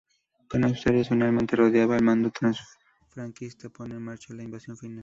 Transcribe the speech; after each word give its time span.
Con 0.47 0.65
Asturias 0.65 1.09
finalmente 1.09 1.55
rodeada, 1.55 1.95
el 1.95 2.01
mando 2.03 2.31
franquista 3.09 3.69
pone 3.69 3.93
en 3.93 4.01
marcha 4.01 4.33
la 4.33 4.41
invasión 4.41 4.75
final. 4.75 4.99